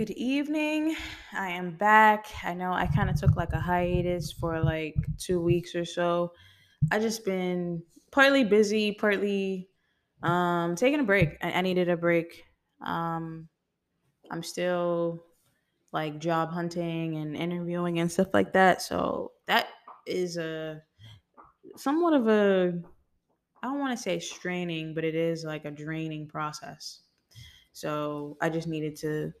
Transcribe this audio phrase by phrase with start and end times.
[0.00, 0.96] Good evening.
[1.34, 2.24] I am back.
[2.42, 6.32] I know I kind of took like a hiatus for like two weeks or so.
[6.90, 9.68] I just been partly busy, partly
[10.22, 11.36] um taking a break.
[11.42, 12.46] I, I needed a break.
[12.80, 13.50] Um
[14.30, 15.22] I'm still
[15.92, 18.80] like job hunting and interviewing and stuff like that.
[18.80, 19.68] So that
[20.06, 20.80] is a
[21.76, 22.80] somewhat of a
[23.62, 27.02] I don't want to say straining, but it is like a draining process.
[27.74, 29.34] So I just needed to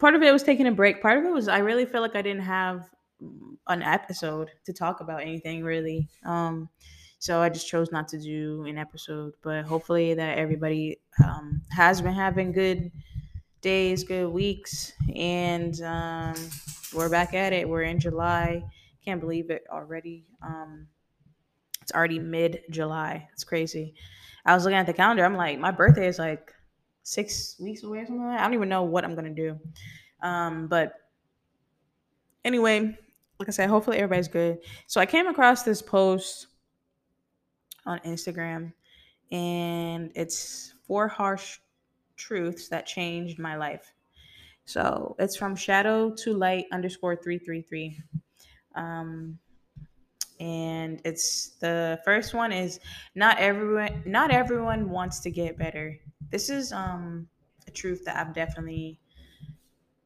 [0.00, 1.00] part of it was taking a break.
[1.00, 2.88] Part of it was I really feel like I didn't have
[3.68, 6.08] an episode to talk about anything really.
[6.24, 6.68] Um,
[7.18, 9.34] so I just chose not to do an episode.
[9.42, 12.90] But hopefully that everybody um, has been having good
[13.60, 16.34] days, good weeks, and um,
[16.94, 17.68] we're back at it.
[17.68, 18.64] We're in July.
[19.04, 20.24] Can't believe it already.
[20.42, 20.88] Um,
[21.82, 23.28] it's already mid July.
[23.32, 23.94] It's crazy.
[24.46, 25.24] I was looking at the calendar.
[25.24, 26.54] I'm like, my birthday is like
[27.02, 28.40] six weeks away or something like that.
[28.40, 29.58] I don't even know what I'm gonna do.
[30.22, 30.94] Um, but
[32.44, 32.96] anyway,
[33.38, 34.58] like I said, hopefully everybody's good.
[34.86, 36.48] So I came across this post
[37.86, 38.72] on Instagram,
[39.32, 41.58] and it's four harsh
[42.16, 43.92] truths that changed my life.
[44.66, 47.98] So it's from shadow to light underscore three three three.
[48.74, 49.38] Um,
[50.40, 52.80] and it's the first one is
[53.14, 55.98] not everyone not everyone wants to get better.
[56.30, 57.28] This is um
[57.68, 58.98] a truth that I've definitely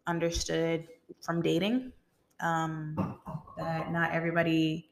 [0.06, 0.86] understood
[1.22, 1.92] from dating.
[2.41, 3.18] Um,
[3.56, 4.91] that not everybody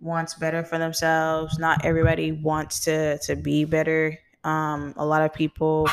[0.00, 1.58] wants better for themselves.
[1.58, 4.18] Not everybody wants to to be better.
[4.44, 5.88] Um, a lot of people,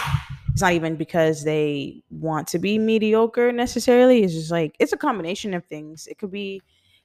[0.52, 4.24] it's not even because they want to be mediocre necessarily.
[4.24, 6.06] It's just like it's a combination of things.
[6.08, 6.62] It could be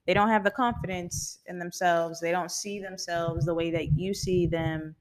[0.06, 2.20] they don't have the confidence in themselves.
[2.20, 4.96] They don't see themselves the way that you see them.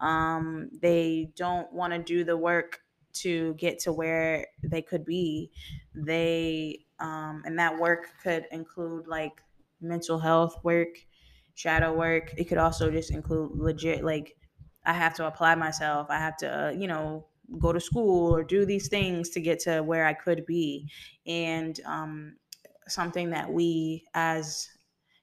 [0.00, 5.50] Um, they don't want to do the work to get to where they could be.
[5.94, 9.42] They um, and that work could include like
[9.80, 11.06] mental health work,
[11.54, 12.32] shadow work.
[12.36, 14.36] It could also just include legit like
[14.84, 16.08] I have to apply myself.
[16.10, 17.26] I have to, uh, you know,
[17.58, 20.90] go to school or do these things to get to where I could be.
[21.26, 22.36] And um,
[22.90, 24.68] something that we as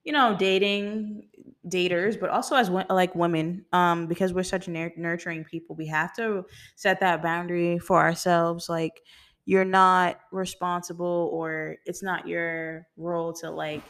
[0.04, 1.30] you know dating
[1.68, 6.46] daters but also as like women um because we're such nurturing people we have to
[6.76, 8.70] set that boundary for ourselves.
[8.70, 9.02] Like
[9.46, 13.84] you're not responsible or it's not your role to like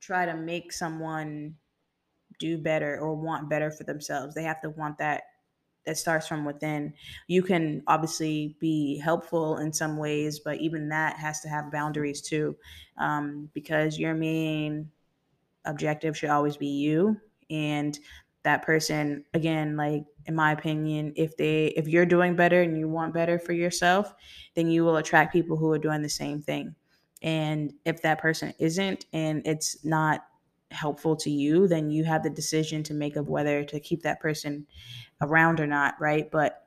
[0.00, 1.56] try to make someone
[2.38, 4.34] do better or want better for themselves.
[4.34, 5.24] They have to want that
[5.86, 6.92] that starts from within.
[7.28, 12.20] You can obviously be helpful in some ways, but even that has to have boundaries
[12.20, 12.56] too,
[12.98, 14.90] um, because your main
[15.64, 17.20] objective should always be you
[17.50, 17.98] and
[18.42, 22.88] that person again like in my opinion if they if you're doing better and you
[22.88, 24.14] want better for yourself
[24.54, 26.72] then you will attract people who are doing the same thing
[27.22, 30.26] and if that person isn't and it's not
[30.72, 34.20] helpful to you then you have the decision to make of whether to keep that
[34.20, 34.66] person
[35.20, 36.30] around or not, right?
[36.30, 36.66] But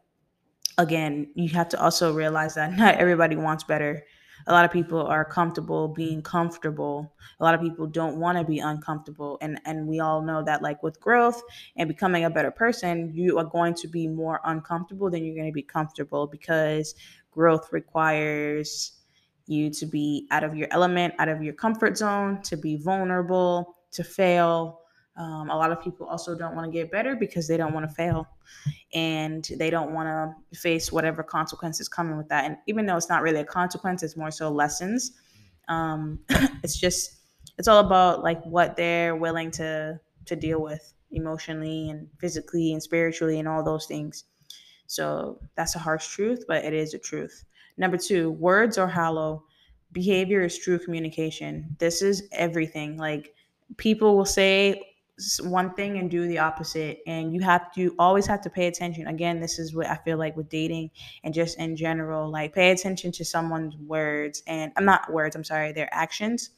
[0.77, 4.05] again, you have to also realize that not everybody wants better.
[4.47, 7.13] A lot of people are comfortable being comfortable.
[7.41, 9.37] A lot of people don't want to be uncomfortable.
[9.41, 11.43] And and we all know that like with growth
[11.75, 15.49] and becoming a better person, you are going to be more uncomfortable than you're going
[15.49, 16.95] to be comfortable because
[17.31, 18.93] growth requires
[19.45, 23.75] you to be out of your element, out of your comfort zone, to be vulnerable,
[23.91, 24.81] to fail,
[25.17, 27.87] um, a lot of people also don't want to get better because they don't want
[27.87, 28.27] to fail
[28.93, 32.45] and they don't want to face whatever consequences coming with that.
[32.45, 35.13] And even though it's not really a consequence, it's more so lessons.
[35.67, 36.19] Um,
[36.63, 37.17] it's just,
[37.57, 42.81] it's all about like what they're willing to to deal with emotionally and physically and
[42.81, 44.25] spiritually and all those things.
[44.87, 47.43] So that's a harsh truth, but it is a truth.
[47.77, 49.43] Number two, words are hollow.
[49.91, 51.75] Behavior is true communication.
[51.79, 52.97] This is everything.
[52.97, 53.33] Like
[53.77, 54.85] people will say
[55.41, 59.07] one thing and do the opposite and you have to always have to pay attention.
[59.07, 60.91] Again this is what i feel like with dating
[61.23, 65.43] and just in general like pay attention to someone's words and i'm not words i'm
[65.43, 66.51] sorry their actions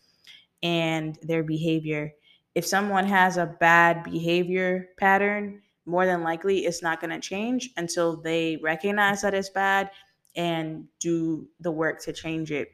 [0.63, 2.13] and their behavior.
[2.53, 7.71] If someone has a bad behavior pattern more than likely it's not going to change
[7.77, 9.89] until they recognize that it's bad
[10.35, 12.69] and do the work to change it.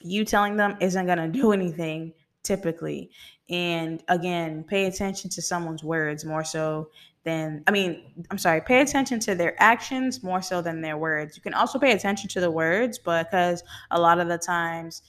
[0.00, 2.12] You telling them isn't going to do anything
[2.46, 3.10] typically.
[3.50, 6.90] And again, pay attention to someone's words more so
[7.24, 11.36] than, I mean, I'm sorry, pay attention to their actions more so than their words.
[11.36, 15.02] You can also pay attention to the words, but because a lot of the times,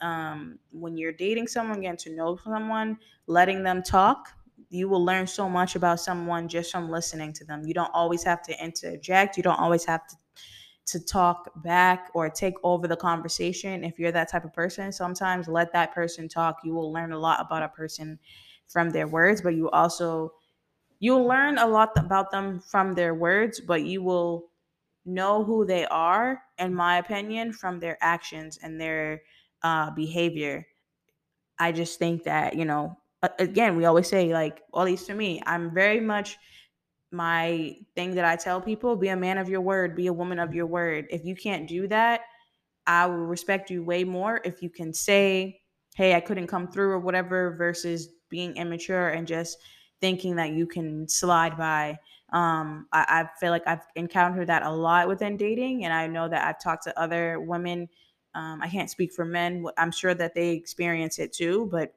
[0.00, 4.30] um, when you're dating someone, getting to know someone, letting them talk,
[4.70, 7.66] you will learn so much about someone just from listening to them.
[7.66, 9.36] You don't always have to interject.
[9.36, 10.16] You don't always have to
[10.90, 14.92] to talk back or take over the conversation if you're that type of person.
[14.92, 16.58] Sometimes let that person talk.
[16.64, 18.18] You will learn a lot about a person
[18.68, 20.32] from their words but you also
[21.00, 24.50] you'll learn a lot about them from their words but you will
[25.04, 29.22] know who they are in my opinion from their actions and their
[29.62, 30.66] uh, behavior.
[31.58, 32.96] I just think that you know
[33.38, 36.38] again we always say like at least to me i'm very much
[37.12, 40.38] my thing that I tell people be a man of your word, be a woman
[40.38, 41.06] of your word.
[41.10, 42.22] If you can't do that,
[42.86, 45.60] I will respect you way more if you can say,
[45.96, 49.58] hey, I couldn't come through or whatever, versus being immature and just
[50.00, 51.98] thinking that you can slide by.
[52.32, 56.28] Um, I, I feel like I've encountered that a lot within dating, and I know
[56.28, 57.88] that I've talked to other women.
[58.34, 59.64] Um, I can't speak for men.
[59.76, 61.92] I'm sure that they experience it too, but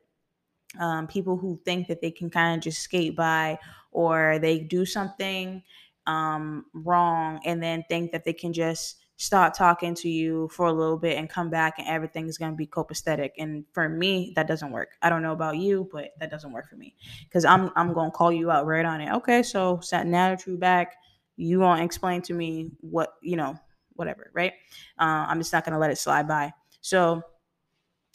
[0.79, 3.59] um, people who think that they can kind of just skate by
[3.93, 5.63] or they do something
[6.07, 10.73] um, wrong and then think that they can just start talking to you for a
[10.73, 13.29] little bit and come back and everything is going to be copacetic.
[13.37, 14.89] And for me that doesn't work.
[15.01, 16.95] I don't know about you but that doesn't work for me.
[17.23, 19.13] Because i'm i'm going to call you out right on it.
[19.13, 20.95] Okay so now that you're back
[21.35, 23.55] you want to explain to me what you know
[23.93, 24.53] whatever right?
[24.99, 26.51] Uh, i'm just not going to let it slide by.
[26.81, 27.21] So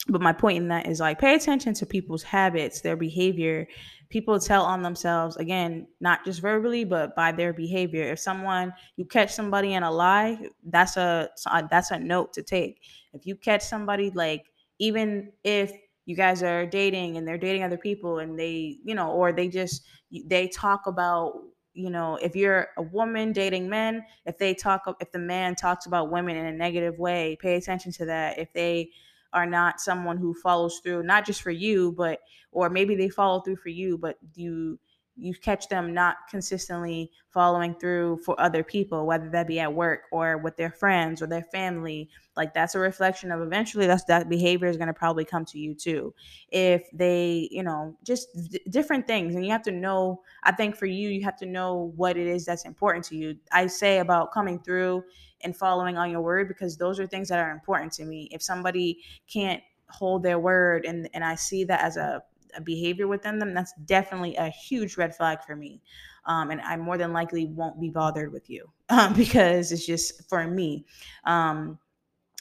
[0.09, 3.67] but my point in that is like pay attention to people's habits their behavior.
[4.09, 8.03] People tell on themselves again not just verbally but by their behavior.
[8.11, 12.43] If someone you catch somebody in a lie that's a uh, that's a note to
[12.43, 12.81] take.
[13.13, 14.45] If you catch somebody like
[14.79, 15.71] even if
[16.05, 19.47] you guys are dating and they're dating other people and they you know or they
[19.47, 19.83] just
[20.25, 21.33] they talk about
[21.73, 25.85] you know if you're a woman dating men if they talk if the man talks
[25.85, 28.39] about women in a negative way pay attention to that.
[28.39, 28.89] If they
[29.33, 32.19] are not someone who follows through not just for you but
[32.51, 34.79] or maybe they follow through for you but you
[35.19, 40.03] you catch them not consistently following through for other people whether that be at work
[40.11, 44.29] or with their friends or their family like that's a reflection of eventually that's that
[44.29, 46.13] behavior is going to probably come to you too.
[46.47, 50.77] If they you know just d- different things and you have to know i think
[50.77, 53.35] for you you have to know what it is that's important to you.
[53.51, 55.03] I say about coming through
[55.41, 58.29] and following on your word because those are things that are important to me.
[58.31, 63.07] If somebody can't hold their word and and i see that as a a behavior
[63.07, 65.81] within them, that's definitely a huge red flag for me.
[66.25, 70.29] Um, and I more than likely won't be bothered with you um, because it's just
[70.29, 70.85] for me.
[71.25, 71.79] Um,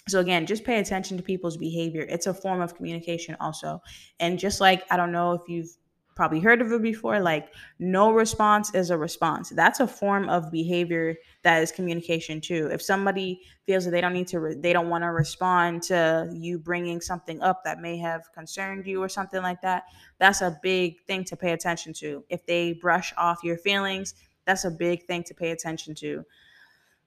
[0.08, 2.02] so again, just pay attention to people's behavior.
[2.08, 3.82] It's a form of communication also.
[4.20, 5.76] And just like I don't know if you've
[6.18, 9.50] probably heard of it before like no response is a response.
[9.50, 12.68] That's a form of behavior that is communication too.
[12.72, 16.28] If somebody feels that they don't need to re- they don't want to respond to
[16.34, 19.84] you bringing something up that may have concerned you or something like that
[20.18, 22.24] that's a big thing to pay attention to.
[22.28, 26.24] If they brush off your feelings that's a big thing to pay attention to.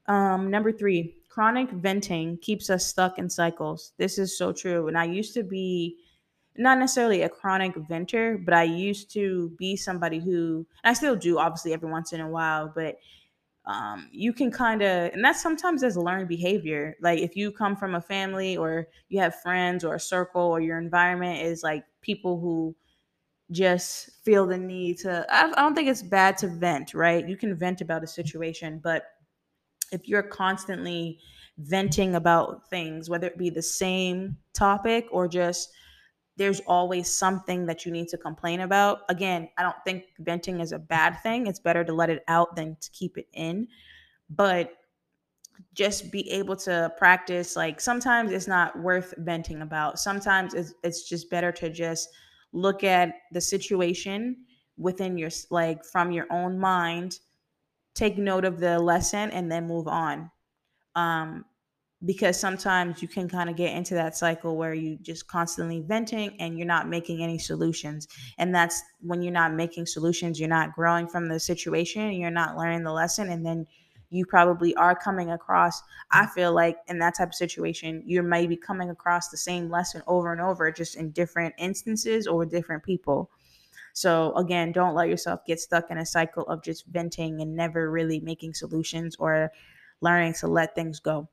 [0.06, 3.92] Um, number three chronic venting keeps us stuck in cycles.
[3.98, 4.88] This is so true.
[4.88, 5.98] And i used to be
[6.58, 11.40] not necessarily a chronic venter, but I used to be somebody who, I still do,
[11.40, 12.98] obviously, every once in a while, but
[13.66, 16.96] um, you can kind of, and that's sometimes as learned behavior.
[17.00, 20.60] Like if you come from a family or you have friends or a circle or
[20.60, 22.76] your environment is like people who
[23.52, 27.28] just feel the need to, I, I don't think it's bad to vent, right?
[27.28, 29.06] You can vent about a situation, but
[29.92, 31.20] if you're constantly
[31.58, 35.70] venting about things, whether it be the same topic or just
[36.42, 39.02] there's always something that you need to complain about.
[39.10, 41.46] Again, I don't think venting is a bad thing.
[41.46, 43.68] It's better to let it out than to keep it in.
[44.28, 44.74] But
[45.76, 50.00] just be able to practice like sometimes it's not worth venting about.
[50.00, 52.10] Sometimes it's it's just better to just
[52.54, 54.38] look at the situation
[54.78, 57.20] within your like from your own mind,
[57.94, 60.32] take note of the lesson and then move on.
[60.96, 61.46] Um
[62.06, 66.36] because sometimes you can kind of get into that cycle where you just constantly venting
[66.40, 68.08] and you're not making any solutions.
[68.38, 72.58] And that's when you're not making solutions you're not growing from the situation you're not
[72.58, 73.66] learning the lesson and then
[74.10, 75.82] you probably are coming across
[76.12, 79.70] i feel like in that type of situation you might be coming across the same
[79.70, 83.30] lesson over and over just in different instances or different people.
[83.94, 87.90] So again don't let yourself get stuck in a cycle of just venting and never
[87.92, 89.52] really making solutions or
[90.02, 91.28] learning to let things go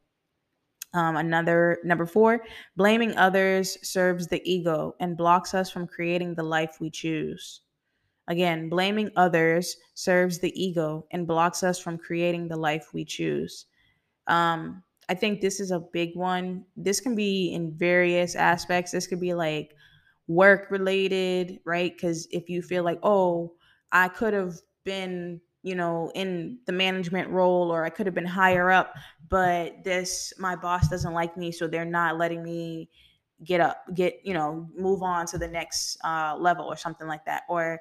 [0.95, 2.43] um, another number four,
[2.77, 7.61] blaming others serves the ego and blocks us from creating the life we choose.
[8.29, 13.67] Again, blaming others serves the ego and blocks us from creating the life we choose.
[14.27, 16.65] Um, I think this is a big one.
[16.77, 18.93] This can be in various aspects.
[18.93, 19.75] This could be like
[20.27, 21.93] work related, right?
[21.95, 23.55] Because if you feel like, oh,
[23.93, 28.25] I could have been you know, in the management role or I could have been
[28.25, 28.95] higher up,
[29.29, 32.89] but this my boss doesn't like me, so they're not letting me
[33.45, 37.25] get up, get, you know, move on to the next uh, level or something like
[37.25, 37.43] that.
[37.49, 37.81] Or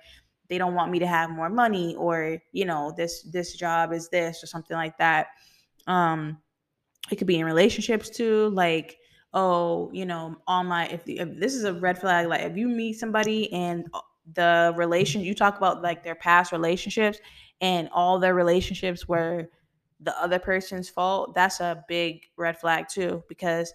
[0.50, 4.10] they don't want me to have more money or, you know, this this job is
[4.10, 5.28] this or something like that.
[5.88, 6.38] Um
[7.10, 8.98] it could be in relationships too, like
[9.34, 12.68] oh, you know, all my if, if this is a red flag like if you
[12.68, 13.88] meet somebody and
[14.34, 17.20] the relation you talk about like their past relationships
[17.62, 19.50] and all their relationships were
[20.00, 23.74] the other person's fault, that's a big red flag too because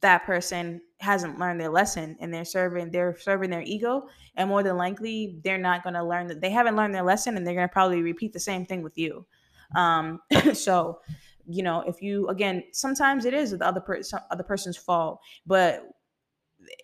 [0.00, 4.06] that person hasn't learned their lesson and they're serving they're serving their ego
[4.36, 7.36] and more than likely they're not going to learn that they haven't learned their lesson
[7.36, 9.24] and they're going to probably repeat the same thing with you.
[9.74, 10.20] Um
[10.52, 11.00] so
[11.46, 15.86] you know if you again sometimes it is the other person other person's fault but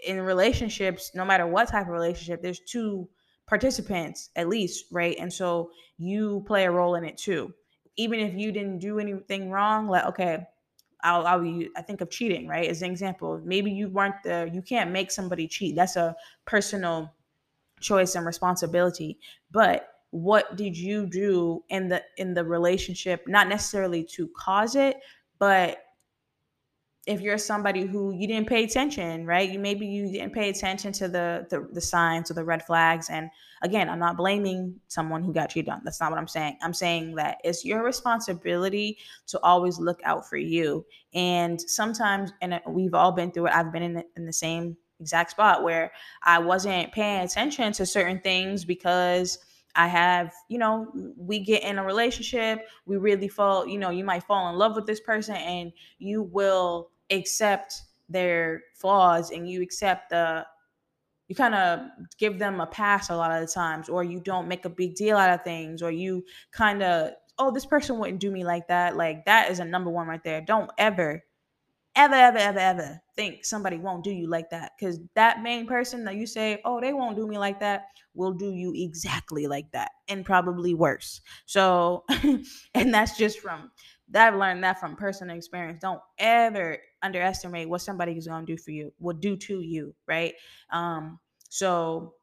[0.07, 3.09] in relationships no matter what type of relationship there's two
[3.47, 5.17] participants at least, right?
[5.19, 7.53] And so you play a role in it too.
[7.97, 10.47] Even if you didn't do anything wrong, like okay,
[11.03, 12.69] I'll, I'll be, I think of cheating, right?
[12.69, 15.75] As an example, maybe you weren't the, you can't make somebody cheat.
[15.77, 17.13] That's a personal
[17.81, 19.19] choice and responsibility.
[19.51, 23.25] But what did you do in the in the relationship?
[23.27, 24.99] Not necessarily to cause it,
[25.39, 25.79] but
[27.11, 29.51] if you're somebody who you didn't pay attention, right?
[29.51, 33.11] You maybe you didn't pay attention to the, the the, signs or the red flags.
[33.11, 33.31] And
[33.63, 35.81] again, I'm not blaming someone who got you done.
[35.83, 36.59] That's not what I'm saying.
[36.63, 40.87] I'm saying that it's your responsibility to always look out for you.
[41.13, 43.55] And sometimes, and uh, we've all been through it.
[43.55, 45.91] I've been in the, in the same exact spot where
[46.23, 49.39] I wasn't paying attention to certain things because
[49.75, 54.05] I have, you know, we get in a relationship, we really fall, you know, you
[54.05, 59.63] might fall in love with this person and you will accept their flaws and you
[59.63, 60.45] accept the
[61.29, 61.81] you kind of
[62.19, 64.97] give them a pass a lot of the times or you don't make a big
[64.97, 68.67] deal out of things or you kind of oh this person wouldn't do me like
[68.67, 71.23] that like that is a number one right there don't ever
[71.97, 74.73] ever, ever, ever, ever think somebody won't do you like that.
[74.79, 78.33] Because that main person that you say, oh, they won't do me like that, will
[78.33, 81.21] do you exactly like that and probably worse.
[81.47, 82.05] So,
[82.75, 83.71] and that's just from
[84.11, 85.81] that I've learned that from personal experience.
[85.81, 89.95] Don't ever underestimate what somebody is going to do for you, will do to you,
[90.07, 90.35] right?
[90.71, 92.15] Um, so,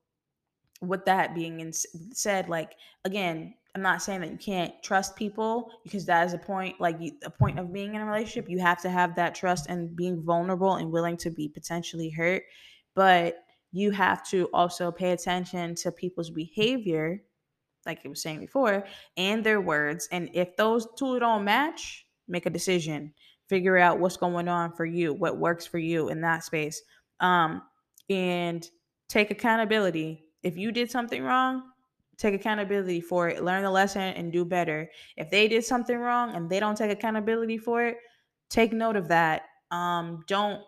[0.81, 1.73] with that being
[2.13, 6.37] said, like again, I'm not saying that you can't trust people because that is a
[6.39, 8.49] point, like you, a point of being in a relationship.
[8.49, 12.43] You have to have that trust and being vulnerable and willing to be potentially hurt.
[12.95, 13.37] But
[13.71, 17.21] you have to also pay attention to people's behavior,
[17.87, 20.07] like I was saying before, and their words.
[20.11, 23.13] And if those two don't match, make a decision.
[23.49, 26.81] Figure out what's going on for you, what works for you in that space.
[27.21, 27.61] Um,
[28.09, 28.69] and
[29.09, 30.25] take accountability.
[30.43, 31.63] If you did something wrong,
[32.17, 34.89] take accountability for it, learn the lesson, and do better.
[35.15, 37.97] If they did something wrong and they don't take accountability for it,
[38.49, 39.43] take note of that.
[39.71, 40.61] Um, don't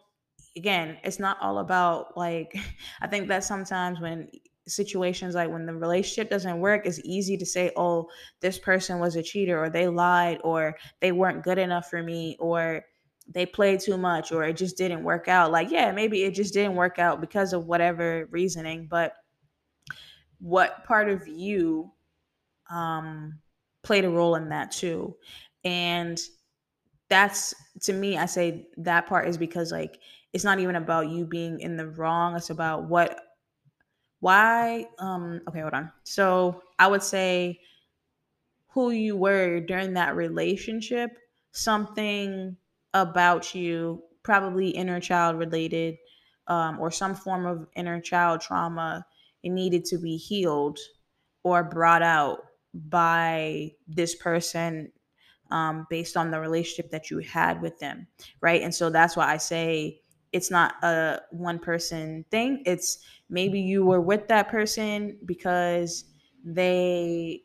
[0.58, 2.56] again, it's not all about like
[3.02, 4.30] I think that sometimes when
[4.70, 8.10] situations like when the relationship doesn't work, it's easy to say, oh,
[8.42, 12.38] this person was a cheater or they lied or they weren't good enough for me
[12.40, 12.86] or
[13.28, 15.52] they played too much or it just didn't work out.
[15.52, 19.14] Like, yeah, maybe it just didn't work out because of whatever reasoning, but
[20.40, 21.92] what part of you
[22.70, 23.40] um,
[23.84, 25.16] played a role in that too.
[25.64, 26.20] And
[27.10, 30.00] that's to me, I say that part is because like
[30.34, 32.36] it's not even about you being in the wrong.
[32.36, 33.20] It's about what,
[34.20, 34.88] why.
[35.00, 35.92] Um, okay, hold on.
[36.04, 37.60] So I would say
[38.70, 41.18] who you were during that relationship,
[41.52, 42.56] something
[42.94, 45.98] about you, probably inner child related,
[46.48, 49.06] um, or some form of inner child trauma
[49.44, 50.78] it needed to be healed
[51.44, 52.40] or brought out
[52.74, 54.92] by this person
[55.52, 58.08] um, based on the relationship that you had with them
[58.42, 60.00] right and so that's why i say
[60.32, 63.00] it's not a one person thing it's
[63.30, 66.06] maybe you were with that person because
[66.44, 67.42] they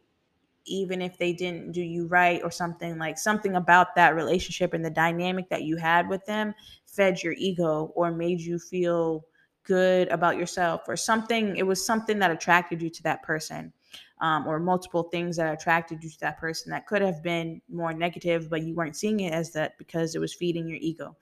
[0.67, 4.85] even if they didn't do you right or something like something about that relationship and
[4.85, 6.55] the dynamic that you had with them
[6.87, 9.25] fed your ego or made you feel
[9.65, 13.73] good about yourself or something it was something that attracted you to that person
[14.21, 17.93] um, or multiple things that attracted you to that person that could have been more
[17.93, 21.17] negative but you weren't seeing it as that because it was feeding your ego.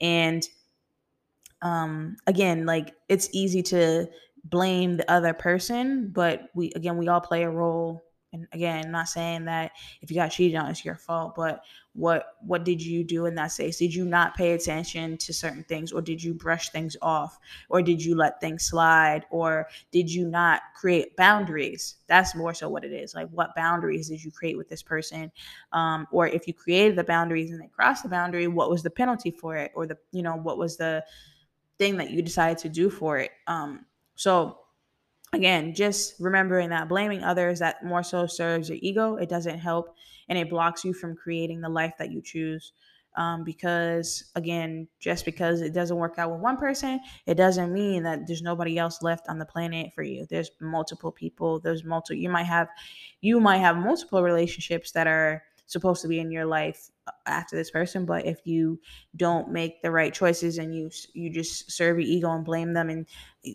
[0.00, 0.46] And
[1.64, 4.08] um, again like it's easy to
[4.44, 8.04] blame the other person but we again we all play a role
[8.34, 11.62] And again, not saying that if you got cheated on, it's your fault, but
[11.94, 13.78] what what did you do in that space?
[13.78, 17.38] Did you not pay attention to certain things, or did you brush things off,
[17.70, 21.96] or did you let things slide, or did you not create boundaries?
[22.08, 23.14] That's more so what it is.
[23.14, 25.30] Like, what boundaries did you create with this person,
[25.72, 28.90] um, or if you created the boundaries and they crossed the boundary, what was the
[28.90, 31.04] penalty for it, or the you know what was the
[31.78, 33.30] thing that you decided to do for it?
[33.46, 34.58] Um, so
[35.32, 39.94] again, just remembering that blaming others that more so serves your ego, it doesn't help
[40.28, 42.72] and it blocks you from creating the life that you choose.
[43.16, 48.02] Um, because again, just because it doesn't work out with one person, it doesn't mean
[48.02, 50.26] that there's nobody else left on the planet for you.
[50.28, 51.60] There's multiple people.
[51.60, 52.16] There's multiple.
[52.16, 52.68] You might have,
[53.20, 57.56] you might have multiple relationships that are supposed to be in your life uh, after
[57.56, 58.78] this person but if you
[59.16, 62.90] don't make the right choices and you you just serve your ego and blame them
[62.90, 63.06] and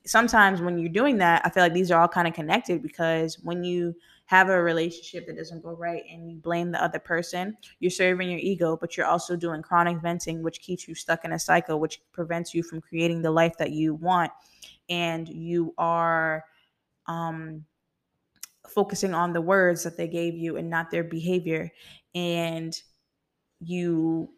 [0.05, 3.37] sometimes when you're doing that i feel like these are all kind of connected because
[3.43, 7.55] when you have a relationship that doesn't go right and you blame the other person
[7.79, 11.33] you're serving your ego but you're also doing chronic venting which keeps you stuck in
[11.33, 14.31] a cycle which prevents you from creating the life that you want
[14.89, 16.43] and you are
[17.07, 17.63] um
[18.69, 21.71] focusing on the words that they gave you and not their behavior
[22.15, 22.81] and
[23.59, 24.29] you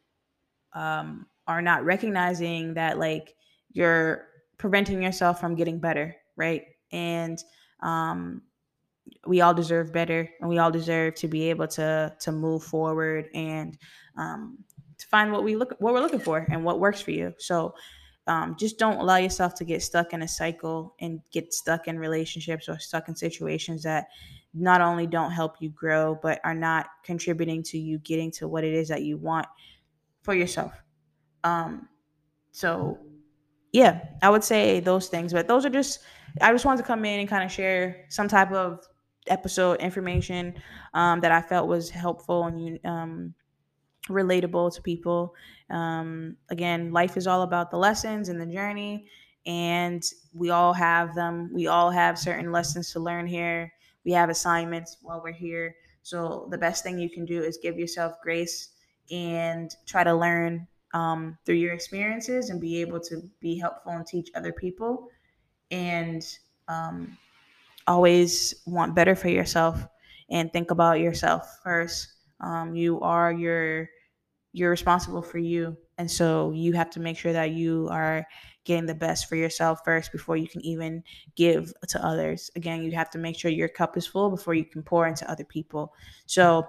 [0.73, 3.35] um, are not recognizing that like
[3.71, 6.63] you're preventing yourself from getting better right?
[6.91, 7.41] And
[7.81, 8.41] um,
[9.27, 13.29] we all deserve better and we all deserve to be able to to move forward
[13.33, 13.77] and
[14.17, 14.57] um,
[14.97, 17.33] to find what we look what we're looking for and what works for you.
[17.37, 17.75] So
[18.27, 21.97] um, just don't allow yourself to get stuck in a cycle and get stuck in
[21.97, 24.07] relationships or stuck in situations that
[24.53, 28.63] not only don't help you grow, but are not contributing to you getting to what
[28.63, 29.47] it is that you want
[30.21, 30.73] for yourself.
[31.43, 31.87] Um,
[32.51, 32.99] so
[33.71, 35.99] yeah, I would say those things, but those are just,
[36.41, 38.85] I just wanted to come in and kind of share some type of
[39.27, 40.55] episode information
[40.93, 43.33] um, that I felt was helpful and um,
[44.11, 45.35] relatable to people.
[45.69, 49.07] Um, again, life is all about the lessons and the journey,
[49.45, 50.03] and
[50.33, 51.49] we all have them.
[51.53, 53.71] We all have certain lessons to learn here
[54.05, 55.75] we have assignments while we're here.
[56.03, 58.69] So the best thing you can do is give yourself grace
[59.11, 64.05] and try to learn um, through your experiences and be able to be helpful and
[64.05, 65.09] teach other people.
[65.69, 66.25] And
[66.67, 67.17] um,
[67.87, 69.85] always want better for yourself
[70.29, 72.13] and think about yourself first.
[72.39, 73.87] Um, you are your
[74.53, 78.25] you're responsible for you, and so you have to make sure that you are
[78.63, 81.03] getting the best for yourself first before you can even
[81.35, 82.51] give to others.
[82.55, 85.29] Again, you have to make sure your cup is full before you can pour into
[85.29, 85.93] other people.
[86.27, 86.67] So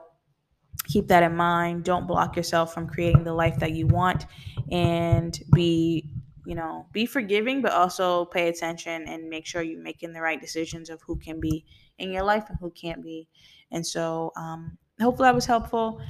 [0.86, 1.84] keep that in mind.
[1.84, 4.26] Don't block yourself from creating the life that you want
[4.70, 6.10] and be
[6.44, 10.40] you know be forgiving but also pay attention and make sure you're making the right
[10.40, 11.64] decisions of who can be
[11.98, 13.28] in your life and who can't be
[13.70, 16.00] and so um, hopefully that was helpful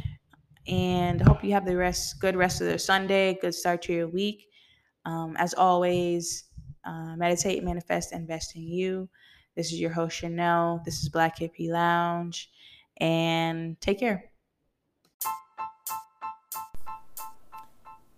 [0.67, 4.09] and hope you have the rest good rest of the sunday good start to your
[4.09, 4.49] week
[5.05, 6.45] um, as always,
[6.85, 9.09] uh, meditate, manifest, invest in you.
[9.57, 10.83] This is your host, Chanel.
[10.85, 12.51] This is Black Hippie Lounge.
[12.99, 14.31] And take care.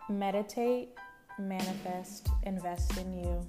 [0.08, 0.90] Meditate,
[1.38, 3.40] manifest, invest in you.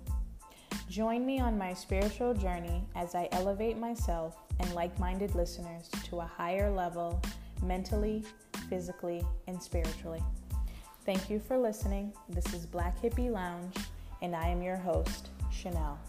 [0.88, 6.20] Join me on my spiritual journey as I elevate myself and like minded listeners to
[6.22, 7.22] a higher level
[7.64, 8.24] mentally,
[8.70, 10.22] physically, and spiritually.
[11.06, 12.14] Thank you for listening.
[12.30, 13.76] This is Black Hippie Lounge,
[14.22, 16.00] and I am your host, Chanel.